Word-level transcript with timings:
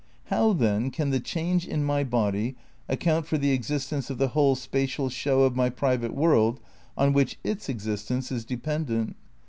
How, 0.31 0.53
then, 0.53 0.89
can 0.89 1.11
the 1.11 1.19
change 1.19 1.67
in 1.67 1.83
my 1.83 2.03
body 2.03 2.55
account 2.89 3.27
for 3.27 3.37
the 3.37 3.51
existence 3.51 4.09
of 4.09 4.17
the 4.17 4.29
whole 4.29 4.55
spatial 4.55 5.09
show 5.09 5.43
of 5.43 5.55
my 5.55 5.69
private 5.69 6.15
world 6.15 6.59
on 6.97 7.13
which 7.13 7.37
its 7.43 7.69
existence 7.69 8.31
is 8.31 8.43
dependent? 8.43 9.15